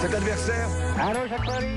[0.00, 0.68] Cet adversaire,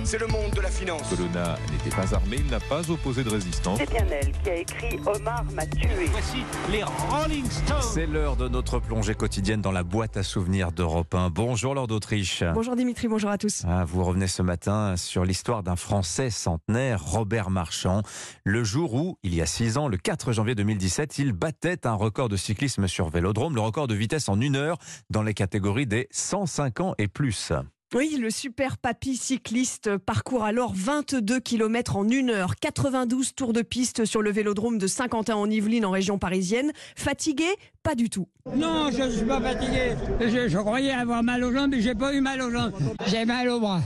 [0.03, 1.09] c'est le monde de la finance.
[1.09, 3.79] Colonna n'était pas armé, il n'a pas opposé de résistance.
[3.79, 6.05] C'est bien elle qui a écrit Omar m'a tué.
[6.11, 7.81] Voici les Rolling Stones.
[7.81, 11.31] C'est l'heure de notre plongée quotidienne dans la boîte à souvenirs d'Europe 1.
[11.31, 12.43] Bonjour Lord d'Autriche.
[12.53, 13.63] Bonjour Dimitri, bonjour à tous.
[13.67, 18.03] Ah, vous revenez ce matin sur l'histoire d'un Français centenaire, Robert Marchand.
[18.43, 21.95] Le jour où, il y a six ans, le 4 janvier 2017, il battait un
[21.95, 24.77] record de cyclisme sur vélodrome, le record de vitesse en une heure
[25.09, 27.51] dans les catégories des 105 ans et plus.
[27.93, 33.61] Oui, le super papy cycliste parcourt alors 22 km en une heure, 92 tours de
[33.61, 36.71] piste sur le vélodrome de Saint-Quentin en Yvelines en région parisienne.
[36.95, 37.47] Fatigué?
[37.83, 38.29] Pas du tout.
[38.55, 39.95] Non, je ne suis pas fatigué.
[40.21, 42.71] Je, je, croyais avoir mal aux jambes, mais j'ai pas eu mal aux jambes.
[43.07, 43.81] J'ai mal aux bras.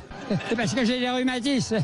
[0.50, 1.78] C'est parce que j'ai des rhumatismes.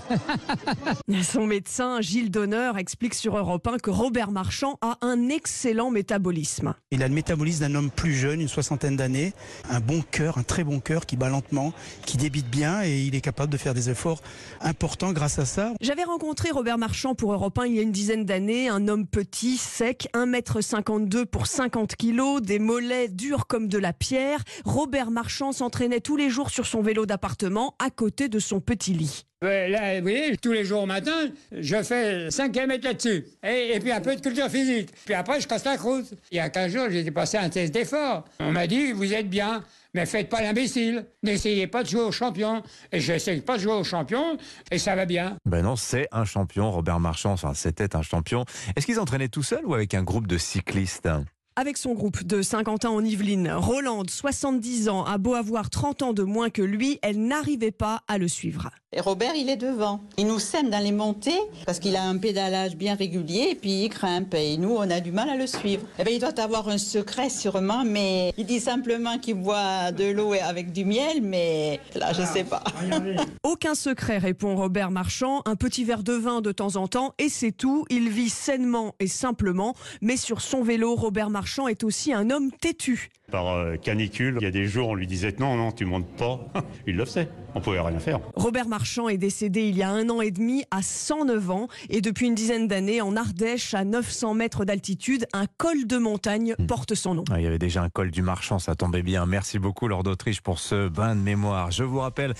[1.23, 6.73] Son médecin, Gilles Donner, explique sur Europe 1 que Robert Marchand a un excellent métabolisme.
[6.91, 9.34] Il a le métabolisme d'un homme plus jeune, une soixantaine d'années,
[9.70, 11.73] un bon cœur, un très bon cœur qui bat lentement,
[12.05, 14.22] qui débite bien et il est capable de faire des efforts
[14.62, 15.73] importants grâce à ça.
[15.82, 19.05] J'avais rencontré Robert Marchand pour Europe 1 il y a une dizaine d'années, un homme
[19.05, 24.40] petit, sec, 1m52 pour 50 kilos, des mollets durs comme de la pierre.
[24.65, 28.93] Robert Marchand s'entraînait tous les jours sur son vélo d'appartement à côté de son petit
[28.93, 29.26] lit.
[29.41, 33.26] Là, vous voyez, tous les jours au matin, je fais 5 km là-dessus.
[33.43, 34.90] Et, et, puis un peu de culture physique.
[35.04, 36.13] Puis après, je casse la croûte.
[36.32, 38.24] Il y a 15 jours, j'ai passé un test d'effort.
[38.40, 39.63] On m'a dit, vous êtes bien,
[39.96, 41.05] mais faites pas l'imbécile.
[41.24, 42.62] N'essayez pas de jouer au champion.
[42.91, 44.37] Et je n'essaye pas de jouer au champion,
[44.70, 45.37] et ça va bien.
[45.46, 47.32] Ben non, c'est un champion, Robert Marchand.
[47.32, 48.46] Enfin, c'était un champion.
[48.76, 51.09] Est-ce qu'ils entraînaient tout seul ou avec un groupe de cyclistes?
[51.55, 56.13] Avec son groupe de Saint-Quentin en Yvelines, Rolande, 70 ans, a beau avoir 30 ans
[56.13, 58.70] de moins que lui, elle n'arrivait pas à le suivre.
[58.93, 60.02] Et Robert, il est devant.
[60.18, 63.84] Il nous sème dans les montées parce qu'il a un pédalage bien régulier et puis
[63.85, 64.34] il grimpe.
[64.34, 65.84] Et nous, on a du mal à le suivre.
[65.97, 70.12] Eh bien, il doit avoir un secret sûrement, mais il dit simplement qu'il boit de
[70.12, 72.63] l'eau avec du miel, mais là, je sais pas.
[73.44, 75.41] Aucun secret, répond Robert Marchand.
[75.46, 77.86] Un petit verre de vin de temps en temps et c'est tout.
[77.90, 82.29] Il vit sainement et simplement, mais sur son vélo, Robert Marchand Marchand est aussi un
[82.29, 83.09] homme têtu.
[83.31, 86.06] Par euh, canicule, il y a des jours, on lui disait non, non, tu montes
[86.16, 86.40] pas.
[86.85, 87.29] il le faisait.
[87.56, 88.19] On pouvait rien faire.
[88.35, 92.01] Robert Marchand est décédé il y a un an et demi à 109 ans et
[92.01, 96.66] depuis une dizaine d'années en Ardèche, à 900 mètres d'altitude, un col de montagne mmh.
[96.68, 97.24] porte son nom.
[97.31, 99.25] Ah, il y avait déjà un col du Marchand, ça tombait bien.
[99.25, 101.72] Merci beaucoup, Lord d'Autriche, pour ce bain de mémoire.
[101.72, 102.35] Je vous rappelle